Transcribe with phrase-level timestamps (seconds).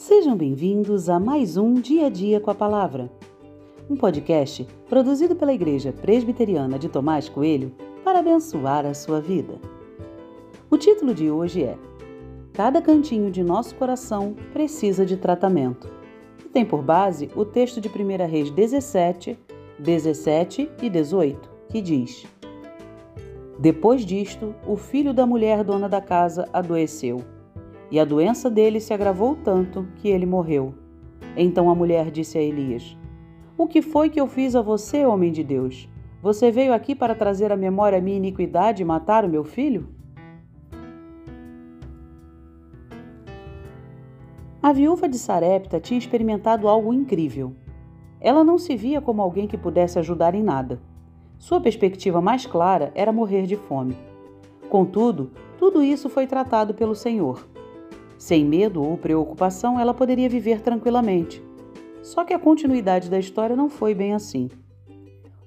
[0.00, 3.12] Sejam bem-vindos a mais um Dia a Dia com a Palavra,
[3.88, 7.70] um podcast produzido pela Igreja Presbiteriana de Tomás Coelho
[8.02, 9.60] para abençoar a sua vida.
[10.70, 11.76] O título de hoje é
[12.54, 15.86] Cada cantinho de nosso coração precisa de tratamento
[16.42, 19.38] e tem por base o texto de 1 Reis 17,
[19.78, 22.26] 17 e 18, que diz:
[23.58, 27.20] Depois disto, o filho da mulher dona da casa adoeceu
[27.90, 30.74] e a doença dele se agravou tanto que ele morreu.
[31.36, 32.96] Então a mulher disse a Elias:
[33.56, 35.88] O que foi que eu fiz a você, homem de Deus?
[36.22, 39.88] Você veio aqui para trazer à memória a minha iniquidade e matar o meu filho?
[44.62, 47.54] A viúva de Sarepta tinha experimentado algo incrível.
[48.20, 50.78] Ela não se via como alguém que pudesse ajudar em nada.
[51.38, 53.96] Sua perspectiva mais clara era morrer de fome.
[54.68, 57.48] Contudo, tudo isso foi tratado pelo Senhor.
[58.20, 61.42] Sem medo ou preocupação, ela poderia viver tranquilamente.
[62.02, 64.50] Só que a continuidade da história não foi bem assim.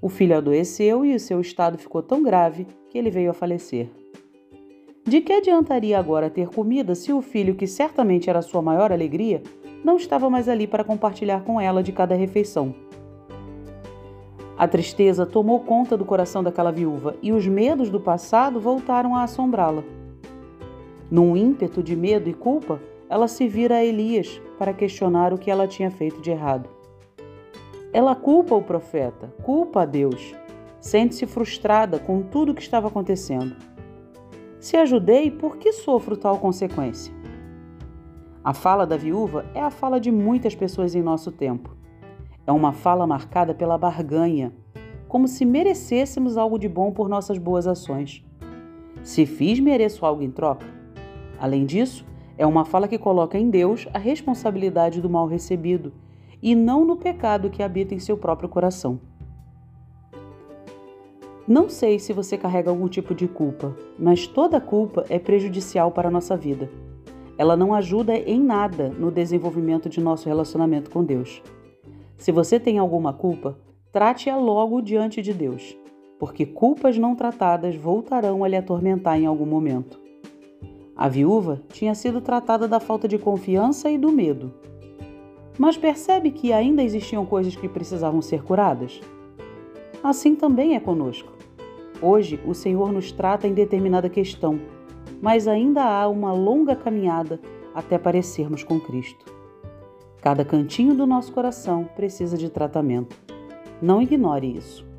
[0.00, 3.90] O filho adoeceu e o seu estado ficou tão grave que ele veio a falecer.
[5.04, 9.42] De que adiantaria agora ter comida se o filho, que certamente era sua maior alegria,
[9.84, 12.74] não estava mais ali para compartilhar com ela de cada refeição?
[14.56, 19.24] A tristeza tomou conta do coração daquela viúva e os medos do passado voltaram a
[19.24, 19.84] assombrá-la.
[21.12, 25.50] Num ímpeto de medo e culpa, ela se vira a Elias para questionar o que
[25.50, 26.70] ela tinha feito de errado.
[27.92, 30.34] Ela culpa o profeta, culpa a Deus.
[30.80, 33.54] Sente-se frustrada com tudo o que estava acontecendo.
[34.58, 37.12] Se ajudei, por que sofro tal consequência?
[38.42, 41.76] A fala da viúva é a fala de muitas pessoas em nosso tempo.
[42.46, 44.50] É uma fala marcada pela barganha,
[45.08, 48.24] como se merecêssemos algo de bom por nossas boas ações.
[49.02, 50.80] Se fiz, mereço algo em troca.
[51.38, 52.04] Além disso,
[52.36, 55.92] é uma fala que coloca em Deus a responsabilidade do mal recebido
[56.42, 58.98] e não no pecado que habita em seu próprio coração.
[61.46, 66.08] Não sei se você carrega algum tipo de culpa, mas toda culpa é prejudicial para
[66.08, 66.70] a nossa vida.
[67.36, 71.42] Ela não ajuda em nada no desenvolvimento de nosso relacionamento com Deus.
[72.16, 73.58] Se você tem alguma culpa,
[73.90, 75.76] trate-a logo diante de Deus,
[76.18, 80.01] porque culpas não tratadas voltarão a lhe atormentar em algum momento.
[80.96, 84.52] A viúva tinha sido tratada da falta de confiança e do medo.
[85.58, 89.00] Mas percebe que ainda existiam coisas que precisavam ser curadas?
[90.02, 91.32] Assim também é conosco.
[92.00, 94.58] Hoje, o Senhor nos trata em determinada questão,
[95.20, 97.40] mas ainda há uma longa caminhada
[97.74, 99.24] até parecermos com Cristo.
[100.20, 103.16] Cada cantinho do nosso coração precisa de tratamento.
[103.80, 104.91] Não ignore isso.